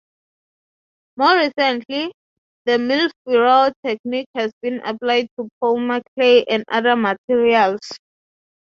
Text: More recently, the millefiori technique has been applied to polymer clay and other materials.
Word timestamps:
More 1.15 1.35
recently, 1.35 2.11
the 2.65 2.79
millefiori 3.27 3.71
technique 3.85 4.29
has 4.33 4.51
been 4.63 4.79
applied 4.79 5.27
to 5.37 5.47
polymer 5.63 6.01
clay 6.15 6.43
and 6.45 6.65
other 6.71 6.95
materials. 6.95 7.99